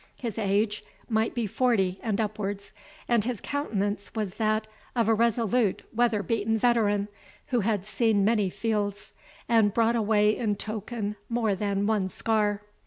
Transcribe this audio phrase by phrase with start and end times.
[0.17, 2.73] His age might be forty and upwards,
[3.07, 7.07] and his countenance was that of a resolute weather beaten veteran,
[7.49, 9.13] who had seen many fields,
[9.47, 12.63] and brought away in token more than one scar.